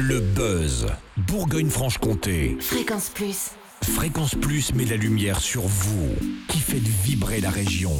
Le 0.00 0.18
buzz. 0.18 0.86
Bourgogne-Franche-Comté. 1.26 2.56
Fréquence 2.58 3.10
Plus. 3.10 3.50
Fréquence 3.82 4.34
Plus 4.34 4.72
met 4.74 4.86
la 4.86 4.96
lumière 4.96 5.40
sur 5.40 5.60
vous, 5.60 6.08
qui 6.48 6.58
faites 6.58 6.88
vibrer 7.04 7.42
la 7.42 7.50
région. 7.50 7.92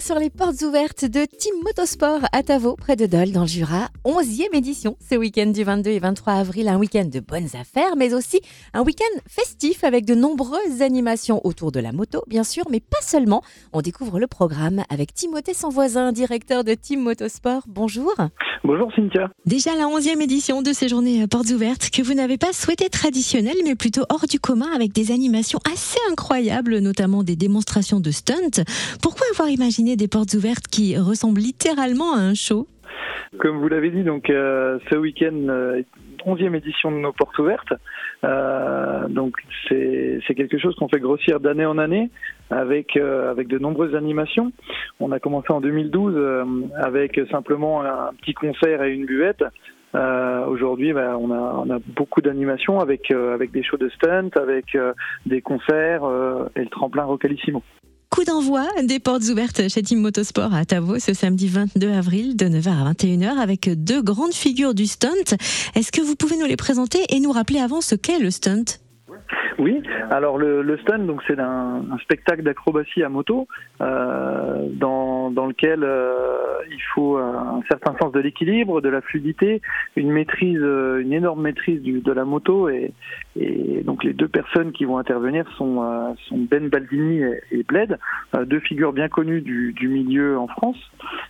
Sur 0.00 0.18
les 0.18 0.30
portes 0.30 0.60
ouvertes 0.62 1.04
de 1.04 1.24
Team 1.24 1.54
Motosport 1.62 2.20
à 2.32 2.42
Tavo, 2.42 2.74
près 2.74 2.96
de 2.96 3.06
Dole, 3.06 3.32
dans 3.32 3.42
le 3.42 3.46
Jura. 3.46 3.88
11e 4.04 4.54
édition 4.54 4.96
ce 5.00 5.14
week-end 5.14 5.46
du 5.46 5.62
22 5.62 5.90
et 5.90 5.98
23 5.98 6.32
avril. 6.32 6.68
Un 6.68 6.78
week-end 6.78 7.04
de 7.04 7.20
bonnes 7.20 7.48
affaires, 7.58 7.94
mais 7.96 8.12
aussi 8.12 8.40
un 8.72 8.82
week-end 8.82 9.20
festif 9.28 9.84
avec 9.84 10.04
de 10.04 10.14
nombreuses 10.14 10.82
animations 10.82 11.40
autour 11.46 11.70
de 11.70 11.80
la 11.80 11.92
moto, 11.92 12.22
bien 12.26 12.44
sûr, 12.44 12.64
mais 12.70 12.80
pas 12.80 13.00
seulement. 13.02 13.42
On 13.72 13.82
découvre 13.82 14.18
le 14.18 14.26
programme 14.26 14.82
avec 14.90 15.14
Timothée 15.14 15.54
Sans 15.54 15.70
Voisin, 15.70 16.12
directeur 16.12 16.64
de 16.64 16.74
Team 16.74 17.00
Motosport. 17.00 17.62
Bonjour. 17.68 18.14
Bonjour 18.64 18.90
Cynthia. 18.96 19.30
Déjà 19.44 19.76
la 19.76 19.84
11e 19.84 20.22
édition 20.22 20.62
de 20.62 20.72
ces 20.72 20.88
journées 20.88 21.22
euh, 21.22 21.26
portes 21.26 21.50
ouvertes 21.50 21.90
que 21.90 22.00
vous 22.00 22.14
n'avez 22.14 22.38
pas 22.38 22.54
souhaité 22.54 22.88
traditionnelles, 22.88 23.58
mais 23.62 23.74
plutôt 23.74 24.04
hors 24.08 24.26
du 24.26 24.40
commun 24.40 24.70
avec 24.74 24.92
des 24.92 25.12
animations 25.12 25.60
assez 25.70 25.98
incroyables, 26.10 26.78
notamment 26.78 27.22
des 27.22 27.36
démonstrations 27.36 28.00
de 28.00 28.10
stunts. 28.10 28.64
Pourquoi 29.02 29.26
avoir 29.32 29.50
imaginé 29.50 29.83
des 29.84 30.08
portes 30.08 30.34
ouvertes 30.34 30.66
qui 30.70 30.96
ressemblent 30.96 31.40
littéralement 31.40 32.14
à 32.14 32.18
un 32.18 32.34
show 32.34 32.66
Comme 33.38 33.58
vous 33.58 33.68
l'avez 33.68 33.90
dit, 33.90 34.02
donc 34.02 34.30
euh, 34.30 34.78
ce 34.90 34.96
week-end, 34.96 35.34
euh, 35.48 35.82
11e 36.26 36.54
édition 36.54 36.90
de 36.90 36.96
nos 36.96 37.12
portes 37.12 37.38
ouvertes. 37.38 37.72
Euh, 38.24 39.08
donc 39.08 39.36
c'est 39.68 40.34
quelque 40.34 40.58
chose 40.58 40.74
qu'on 40.76 40.88
fait 40.88 41.00
grossir 41.00 41.40
d'année 41.40 41.66
en 41.66 41.78
année 41.78 42.10
avec 42.50 42.96
euh, 42.96 43.30
avec 43.30 43.48
de 43.48 43.58
nombreuses 43.58 43.94
animations. 43.94 44.52
On 45.00 45.12
a 45.12 45.20
commencé 45.20 45.52
en 45.52 45.60
2012 45.60 46.14
euh, 46.16 46.44
avec 46.76 47.20
simplement 47.30 47.82
un 47.82 48.12
petit 48.20 48.34
concert 48.34 48.82
et 48.82 48.92
une 48.92 49.06
buvette. 49.06 49.44
Aujourd'hui, 50.48 50.92
ben, 50.92 51.14
on, 51.14 51.30
a, 51.30 51.62
on 51.64 51.70
a 51.70 51.78
beaucoup 51.78 52.20
d'animations 52.20 52.80
avec 52.80 53.12
avec 53.12 53.52
des 53.52 53.62
shows 53.62 53.76
de 53.76 53.88
stunt, 53.90 54.30
avec 54.34 54.76
des 55.24 55.40
concerts 55.40 56.02
et 56.56 56.62
le 56.64 56.68
tremplin 56.68 57.04
Rocalissimo. 57.04 57.62
D'envoi 58.26 58.62
des 58.82 59.00
portes 59.00 59.24
ouvertes 59.30 59.68
chez 59.68 59.82
Team 59.82 60.00
Motosport 60.00 60.54
à 60.54 60.64
Tavo 60.64 60.98
ce 60.98 61.12
samedi 61.12 61.48
22 61.48 61.92
avril 61.92 62.36
de 62.36 62.46
9h 62.46 62.68
à 62.68 62.92
21h 62.92 63.38
avec 63.38 63.68
deux 63.82 64.02
grandes 64.02 64.32
figures 64.32 64.72
du 64.72 64.86
stunt. 64.86 65.36
Est-ce 65.74 65.92
que 65.92 66.00
vous 66.00 66.16
pouvez 66.16 66.36
nous 66.36 66.46
les 66.46 66.56
présenter 66.56 67.00
et 67.10 67.20
nous 67.20 67.32
rappeler 67.32 67.58
avant 67.58 67.80
ce 67.80 67.94
qu'est 67.94 68.18
le 68.18 68.30
stunt? 68.30 68.64
Oui, 69.58 69.82
alors 70.10 70.38
le, 70.38 70.76
stunt, 70.78 70.98
donc 71.00 71.22
c'est 71.26 71.38
un, 71.38 71.82
spectacle 72.02 72.42
d'acrobatie 72.42 73.02
à 73.02 73.08
moto 73.08 73.46
euh, 73.80 74.68
dans, 74.72 75.30
lequel 75.46 75.84
euh, 75.84 76.58
il 76.70 76.82
faut 76.94 77.16
un 77.16 77.62
certain 77.68 77.94
sens 78.00 78.12
de 78.12 78.20
l'équilibre, 78.20 78.80
de 78.80 78.88
la 78.88 79.00
fluidité, 79.00 79.60
une 79.96 80.10
maîtrise, 80.10 80.60
euh, 80.60 81.00
une 81.00 81.12
énorme 81.12 81.42
maîtrise 81.42 81.82
de 81.82 82.12
la 82.12 82.24
moto 82.24 82.68
et, 82.68 82.92
et 83.36 83.82
donc 83.82 84.04
les 84.04 84.12
deux 84.12 84.28
personnes 84.28 84.72
qui 84.72 84.84
vont 84.84 84.98
intervenir 84.98 85.44
sont, 85.56 85.82
euh, 85.82 86.12
sont 86.28 86.38
Ben 86.38 86.68
Baldini 86.68 87.22
et, 87.50 87.62
Bled, 87.64 87.98
euh, 88.34 88.44
deux 88.44 88.60
figures 88.60 88.92
bien 88.92 89.08
connues 89.08 89.40
du, 89.40 89.72
du 89.72 89.88
milieu 89.88 90.38
en 90.38 90.46
France. 90.46 90.78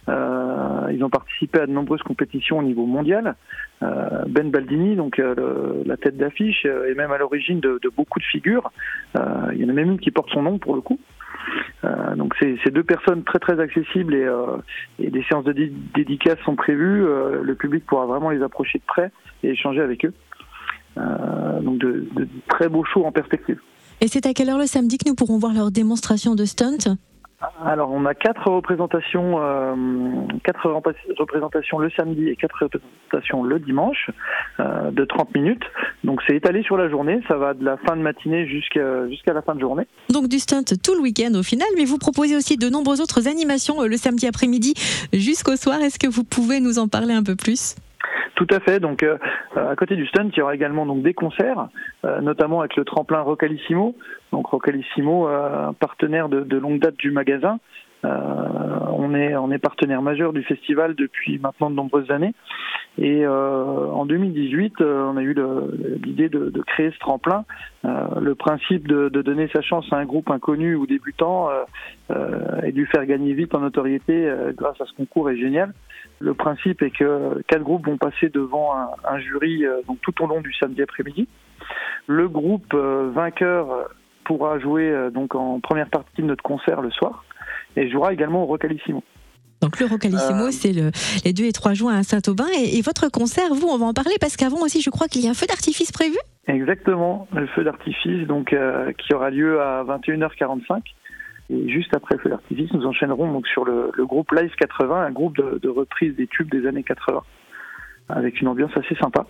Euh, 0.08 0.91
ils 0.92 1.02
ont 1.02 1.11
participé 1.11 1.61
à 1.61 1.66
de 1.66 1.72
nombreuses 1.72 2.02
compétitions 2.02 2.58
au 2.58 2.62
niveau 2.62 2.86
mondial. 2.86 3.36
Euh, 3.83 4.24
ben 4.28 4.50
Baldini, 4.50 4.96
donc 4.96 5.19
euh, 5.19 5.83
la 5.86 5.96
tête 5.96 6.16
d'affiche, 6.16 6.64
euh, 6.66 6.91
est 6.91 6.94
même 6.94 7.11
à 7.11 7.19
l'origine 7.19 7.61
de, 7.61 7.78
de 7.83 7.88
beaucoup 7.88 8.18
de 8.18 8.24
figures. 8.24 8.70
Il 9.16 9.61
y 9.61 9.64
en 9.64 9.68
a 9.68 9.72
même 9.72 9.92
une 9.92 9.98
qui 9.98 10.11
porte 10.11 10.30
son 10.30 10.42
nom 10.42 10.58
pour 10.58 10.74
le 10.74 10.80
coup. 10.80 10.98
Euh, 11.84 12.14
donc 12.16 12.34
c'est 12.41 12.70
deux 12.70 12.83
personnes 12.83 13.22
très 13.24 13.39
très 13.39 13.61
accessibles 13.61 14.14
et, 14.14 14.24
euh, 14.24 14.56
et 14.98 15.11
des 15.11 15.22
séances 15.24 15.44
de 15.44 15.52
dé- 15.52 15.72
dédicaces 15.94 16.39
sont 16.44 16.56
prévues. 16.56 17.05
Euh, 17.05 17.42
le 17.42 17.55
public 17.55 17.84
pourra 17.86 18.06
vraiment 18.06 18.30
les 18.30 18.42
approcher 18.42 18.78
de 18.78 18.84
près 18.84 19.11
et 19.42 19.50
échanger 19.50 19.80
avec 19.80 20.05
eux. 20.05 20.14
Donc 21.60 21.78
de, 21.78 22.06
de 22.14 22.28
très 22.48 22.69
beaux 22.69 22.84
shows 22.84 23.05
en 23.05 23.12
perspective. 23.12 23.58
Et 24.00 24.08
c'est 24.08 24.27
à 24.27 24.34
quelle 24.34 24.50
heure 24.50 24.58
le 24.58 24.66
samedi 24.66 24.98
que 24.98 25.08
nous 25.08 25.14
pourrons 25.14 25.38
voir 25.38 25.55
leur 25.55 25.70
démonstration 25.70 26.34
de 26.34 26.44
stunt 26.44 26.96
Alors, 27.64 27.90
on 27.90 28.05
a 28.06 28.14
quatre 28.14 28.51
représentations, 28.51 29.40
euh, 29.40 29.74
quatre 30.42 30.68
représentations 31.18 31.79
le 31.79 31.90
samedi 31.90 32.29
et 32.29 32.36
quatre 32.36 32.64
représentations 32.64 33.45
le 33.45 33.58
dimanche 33.61 34.11
euh, 34.61 34.90
de 34.90 35.05
30 35.05 35.34
minutes. 35.34 35.62
Donc, 36.02 36.20
c'est 36.27 36.36
étalé 36.36 36.62
sur 36.62 36.77
la 36.77 36.89
journée. 36.90 37.20
Ça 37.29 37.36
va 37.36 37.55
de 37.55 37.64
la 37.64 37.77
fin 37.79 37.96
de 37.96 38.02
matinée 38.02 38.46
jusqu'à 38.46 39.08
jusqu'à 39.08 39.33
la 39.33 39.42
fin 39.42 39.55
de 39.55 39.61
journée. 39.61 39.86
Donc 40.11 40.29
du 40.29 40.39
stunt 40.39 40.64
tout 40.83 40.95
le 40.95 41.00
week-end 41.00 41.33
au 41.34 41.42
final, 41.42 41.68
mais 41.77 41.84
vous 41.84 41.98
proposez 41.98 42.36
aussi 42.36 42.56
de 42.56 42.68
nombreuses 42.68 43.00
autres 43.00 43.29
animations 43.29 43.83
euh, 43.83 43.86
le 43.86 43.96
samedi 43.96 44.27
après-midi 44.27 44.74
jusqu'au 45.12 45.56
soir. 45.56 45.80
Est-ce 45.80 45.98
que 45.98 46.08
vous 46.08 46.24
pouvez 46.24 46.61
nous 46.61 46.79
en 46.79 46.89
parler 46.89 47.14
un 47.14 47.23
peu 47.23 47.36
plus? 47.36 47.77
Tout 48.34 48.46
à 48.50 48.61
fait. 48.61 48.80
Donc, 48.80 49.02
euh, 49.02 49.17
à 49.55 49.77
côté 49.77 49.95
du 49.96 50.06
stunt, 50.06 50.28
il 50.33 50.39
y 50.39 50.42
aura 50.42 50.55
également 50.55 50.86
donc 50.86 51.02
des 51.02 51.14
concerts, 51.14 51.68
euh, 52.05 52.20
notamment 52.20 52.61
avec 52.61 52.77
le 52.77 52.84
tremplin 52.84 53.20
Rocalissimo. 53.20 53.95
Donc, 54.33 54.46
Rocalissimo, 54.46 55.28
euh, 55.28 55.72
partenaire 55.78 56.28
de, 56.28 56.56
longue 56.56 56.80
date 56.80 56.96
du 56.96 57.11
magasin. 57.11 57.58
Euh, 58.05 58.11
on 58.92 59.14
est 59.14 59.34
on 59.34 59.50
est 59.50 59.58
partenaire 59.58 60.02
majeur 60.02 60.34
du 60.34 60.42
festival 60.42 60.94
depuis 60.94 61.39
maintenant 61.39 61.70
de 61.70 61.74
nombreuses 61.74 62.11
années. 62.11 62.34
Et 62.98 63.24
euh, 63.24 63.90
en 63.90 64.06
2018, 64.06 64.80
euh, 64.80 65.11
on 65.12 65.17
a 65.17 65.23
eu 65.23 65.34
l'idée 66.05 66.28
de, 66.28 66.62
créer 66.67 66.90
ce 66.92 66.98
tremplin. 66.98 67.44
Euh, 67.84 68.20
le 68.20 68.34
principe 68.34 68.86
de, 68.86 69.08
de 69.08 69.23
donner 69.23 69.48
sa 69.52 69.62
chance 69.62 69.86
à 69.92 69.96
un 69.96 70.05
groupe 70.05 70.30
inconnu 70.30 70.74
ou 70.74 70.86
débutant 70.86 71.50
euh, 71.50 71.64
euh, 72.11 72.62
et 72.62 72.73
de 72.73 72.78
lui 72.78 72.86
faire 72.86 73.05
gagner 73.05 73.33
vite 73.33 73.55
en 73.55 73.61
notoriété 73.61 74.28
euh, 74.28 74.52
grâce 74.52 74.80
à 74.80 74.84
ce 74.84 74.92
concours 74.94 75.30
est 75.30 75.36
génial. 75.36 75.73
Le 76.20 76.35
principe 76.35 76.83
est 76.83 76.91
que 76.91 77.42
quatre 77.48 77.63
groupes 77.63 77.86
vont 77.86 77.98
passer 77.98 78.29
devant 78.29 78.75
un, 78.77 78.89
un 79.05 79.19
jury 79.19 79.64
euh, 79.67 79.83
donc 79.86 79.98
tout 80.01 80.23
au 80.23 80.27
long 80.27 80.41
du 80.41 80.52
samedi 80.55 80.83
après-midi. 80.83 81.29
Le 82.07 82.29
groupe 82.29 82.73
euh, 82.75 83.11
vainqueur 83.13 83.89
pourra 84.24 84.58
jouer 84.58 84.89
euh, 84.89 85.11
donc 85.11 85.35
en 85.35 85.61
première 85.61 85.89
partie 85.89 86.23
de 86.23 86.27
notre 86.27 86.42
concert 86.42 86.80
le 86.80 86.91
soir 86.91 87.24
et 87.77 87.91
jouera 87.91 88.13
également 88.13 88.42
au 88.42 88.47
Rocalissimo. 88.47 89.03
Donc 89.61 89.80
le 89.80 89.86
Rocalissimo, 89.86 90.47
Euh, 90.47 90.51
c'est 90.51 90.73
le, 90.73 90.91
les 91.24 91.33
2 91.33 91.45
et 91.45 91.53
3 91.53 91.73
juin 91.73 91.95
à 91.95 92.03
Saint-Aubin. 92.03 92.47
Et, 92.58 92.79
et 92.79 92.83
votre 92.83 93.08
concert, 93.08 93.55
vous, 93.55 93.69
on 93.69 93.79
va 93.79 93.86
en 93.86 93.95
parler 93.95 94.17
parce 94.20 94.36
qu'avant 94.36 94.61
aussi, 94.61 94.83
je 94.83 94.91
crois 94.91 95.08
qu'il 95.08 95.23
y 95.23 95.27
a 95.27 95.30
un 95.30 95.35
feu 95.35 95.47
d'artifice 95.47 95.91
prévu. 95.91 96.17
Exactement, 96.47 97.27
le 97.35 97.47
feu 97.47 97.64
d'artifice 97.64 98.27
donc 98.27 98.53
euh, 98.53 98.92
qui 98.92 99.14
aura 99.14 99.30
lieu 99.30 99.63
à 99.63 99.83
21h45. 99.85 100.83
Et 101.50 101.68
juste 101.68 101.94
après 101.94 102.16
feu 102.18 102.30
d'artifice, 102.30 102.72
nous 102.72 102.86
enchaînerons 102.86 103.30
donc 103.32 103.46
sur 103.46 103.64
le, 103.64 103.90
le 103.92 104.06
groupe 104.06 104.30
Live 104.32 104.55
80, 104.58 105.02
un 105.06 105.10
groupe 105.10 105.36
de, 105.36 105.58
de 105.62 105.68
reprise 105.68 106.16
des 106.16 106.27
tubes 106.27 106.50
des 106.50 106.66
années 106.66 106.82
80, 106.82 107.22
avec 108.08 108.40
une 108.40 108.48
ambiance 108.48 108.74
assez 108.77 108.94
sympa. 108.96 109.27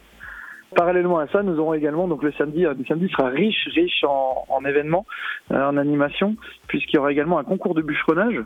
Parallèlement 0.77 1.19
à 1.19 1.29
ça, 1.29 1.43
nous 1.43 1.59
aurons 1.59 1.75
également 1.75 2.09
donc 2.09 2.23
le 2.23 2.33
samedi. 2.33 2.67
euh, 2.67 2.75
Le 2.77 2.85
samedi 2.87 3.09
sera 3.09 3.29
riche, 3.29 3.69
riche 3.75 4.03
en, 4.05 4.45
en 4.49 4.65
événements, 4.65 5.07
euh, 5.53 5.69
en 5.69 5.77
animation, 5.77 6.37
puisqu'il 6.67 6.97
y 6.97 6.99
aura 6.99 7.13
également 7.13 7.39
un 7.39 7.45
concours 7.45 7.75
de 7.75 7.83
bûcheronnage, 7.83 8.41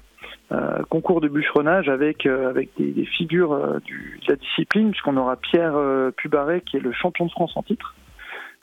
euh, 0.52 0.82
concours 0.90 1.20
de 1.22 1.28
bûcheronnage 1.28 1.88
avec 1.88 2.26
euh, 2.26 2.50
avec 2.50 2.70
des, 2.78 2.90
des 2.90 3.06
figures 3.06 3.52
euh, 3.52 3.78
du, 3.84 4.18
de 4.26 4.32
la 4.32 4.36
discipline, 4.36 4.90
puisqu'on 4.90 5.16
aura 5.16 5.36
Pierre 5.36 5.74
euh, 5.76 6.10
Pubaret 6.10 6.60
qui 6.62 6.76
est 6.76 6.80
le 6.80 6.92
champion 6.92 7.26
de 7.26 7.30
France 7.30 7.52
en 7.56 7.62
titre 7.62 7.94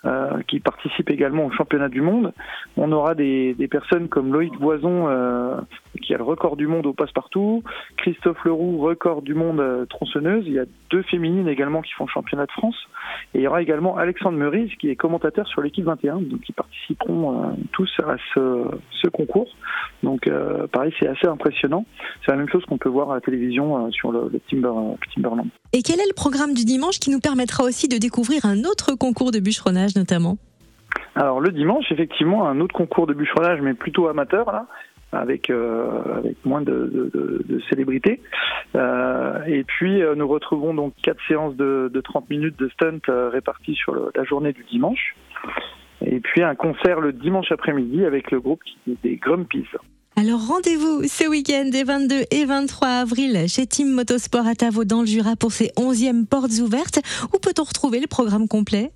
euh, 0.06 0.42
qui 0.48 0.60
participe 0.60 1.10
également 1.10 1.46
au 1.46 1.52
championnat 1.52 1.90
du 1.90 2.02
monde. 2.02 2.34
On 2.78 2.92
aura 2.92 3.16
des, 3.16 3.54
des 3.56 3.68
personnes 3.68 4.08
comme 4.08 4.32
Loïc 4.34 4.54
Boison, 4.60 5.08
euh, 5.08 5.58
qui 6.02 6.14
a 6.14 6.18
le 6.18 6.24
record 6.24 6.56
du 6.56 6.68
monde 6.68 6.86
au 6.86 6.94
passe-partout, 6.94 7.64
Christophe 7.98 8.44
Leroux, 8.44 8.78
record 8.78 9.22
du 9.22 9.34
monde 9.34 9.60
euh, 9.60 9.86
tronçonneuse. 9.86 10.44
Il 10.48 10.54
y 10.54 10.60
a 10.60 10.66
deux 10.90 11.02
féminines 11.04 11.48
également 11.48 11.82
qui 11.82 11.92
font 11.94 12.08
championnat 12.08 12.46
de 12.46 12.52
France. 12.52 12.78
Et 13.34 13.40
il 13.40 13.42
y 13.42 13.48
aura 13.48 13.62
également 13.62 13.98
Alexandre 13.98 14.38
Meurice, 14.38 14.74
qui 14.76 14.90
est 14.90 14.96
commentateur 14.96 15.48
sur 15.48 15.62
l'équipe 15.62 15.86
21, 15.86 16.22
donc 16.22 16.42
qui 16.42 16.54
participeront 16.54 17.44
euh, 17.44 17.54
tous 17.72 17.92
à 18.06 18.16
ce, 18.34 18.66
ce 18.92 19.08
concours. 19.08 19.50
Donc 20.06 20.28
euh, 20.28 20.68
pareil, 20.68 20.94
c'est 21.00 21.08
assez 21.08 21.28
impressionnant. 21.28 21.84
C'est 22.24 22.32
la 22.32 22.38
même 22.38 22.48
chose 22.50 22.64
qu'on 22.66 22.78
peut 22.78 22.90
voir 22.90 23.10
à 23.12 23.16
la 23.16 23.22
télévision 23.22 23.88
euh, 23.88 23.92
sur 23.92 24.12
le, 24.12 24.30
le 24.32 24.40
Timber, 24.50 24.72
Timberland. 25.14 25.48
Et 25.74 25.82
quel 25.82 26.00
est 26.00 26.08
le 26.08 26.14
programme 26.16 26.54
du 26.54 26.64
dimanche 26.64 27.00
qui 27.00 27.10
nous 27.10 27.20
permettra 27.20 27.64
aussi 27.64 27.88
de 27.88 27.98
découvrir 27.98 28.46
un 28.46 28.60
autre 28.66 28.94
concours 28.96 29.32
de 29.32 29.40
bûcheronnage 29.40 29.96
notamment? 29.96 30.38
Alors 31.16 31.40
le 31.42 31.52
dimanche, 31.52 31.86
effectivement, 31.92 32.48
un 32.48 32.60
autre 32.60 32.76
concours 32.76 33.08
de 33.08 33.14
bûcheronnage, 33.14 33.62
mais 33.62 33.74
plutôt 33.74 34.08
amateur, 34.08 34.52
là, 34.52 34.68
avec, 35.12 35.50
euh, 35.50 36.18
avec 36.18 36.38
moins 36.46 36.62
de, 36.62 36.72
de, 36.94 37.44
de- 37.48 37.62
célébrités. 37.70 38.22
Euh, 38.76 39.40
et 39.48 39.64
puis 39.64 40.02
euh, 40.04 40.14
nous 40.16 40.28
retrouvons 40.28 40.74
donc 40.74 40.94
quatre 41.02 41.22
séances 41.28 41.56
de, 41.56 41.90
de 41.92 42.02
30 42.02 42.30
minutes 42.30 42.60
de 42.60 42.70
stunt 42.70 43.00
euh, 43.10 43.30
réparties 43.30 43.76
sur 43.76 43.94
le- 43.96 44.12
la 44.14 44.24
journée 44.24 44.54
du 44.54 44.64
dimanche. 44.66 45.16
Et 46.06 46.20
puis 46.20 46.44
un 46.44 46.54
concert 46.56 47.00
le 47.00 47.14
dimanche 47.14 47.52
après-midi 47.52 48.06
avec 48.06 48.30
le 48.30 48.40
groupe 48.40 48.62
des 48.86 49.16
Grumpies. 49.16 49.66
Alors 50.18 50.48
rendez-vous 50.48 51.04
ce 51.04 51.28
week-end 51.28 51.70
des 51.70 51.84
22 51.84 52.16
et 52.32 52.46
23 52.46 52.88
avril 52.88 53.50
chez 53.50 53.68
Team 53.68 53.92
Motosport 53.92 54.48
à 54.48 54.56
Tavo 54.56 54.86
dans 54.86 55.02
le 55.02 55.06
Jura 55.06 55.36
pour 55.36 55.52
ses 55.52 55.68
11e 55.78 56.26
portes 56.26 56.58
ouvertes. 56.64 57.00
Où 57.34 57.38
peut-on 57.38 57.64
retrouver 57.64 58.00
le 58.00 58.08
programme 58.08 58.48
complet? 58.48 58.92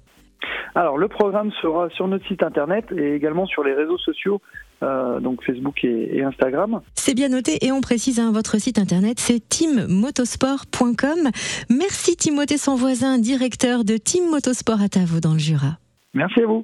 Alors 0.76 0.98
le 0.98 1.10
programme 1.10 1.52
sera 1.62 1.90
sur 1.90 2.08
notre 2.08 2.26
site 2.26 2.42
internet 2.42 2.86
et 2.96 3.16
également 3.16 3.46
sur 3.48 3.66
les 3.66 3.74
réseaux 3.74 3.98
sociaux, 3.98 4.40
euh, 4.82 5.20
donc 5.20 5.44
Facebook 5.44 5.84
et, 5.84 6.24
Instagram. 6.24 6.80
C'est 6.94 7.16
bien 7.16 7.28
noté 7.28 7.66
et 7.66 7.74
on 7.74 7.82
précise 7.82 8.22
hein, 8.22 8.32
votre 8.32 8.58
site 8.58 8.80
internet, 8.80 9.20
c'est 9.20 9.42
teammotosport.com. 9.50 11.32
Merci 11.70 12.16
Timothée 12.16 12.58
son 12.58 12.76
voisin, 12.76 13.18
directeur 13.18 13.84
de 13.84 13.98
Team 13.98 14.30
Motosport 14.30 14.82
à 14.82 14.88
Tavo 14.88 15.20
dans 15.20 15.34
le 15.34 15.40
Jura. 15.40 15.80
Merci 16.14 16.42
à 16.42 16.46
vous. 16.46 16.64